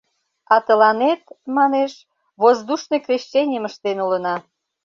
[0.53, 1.21] А тыланет,
[1.55, 1.91] манеш,
[2.41, 4.35] воздушный крещенийым ыштен улына...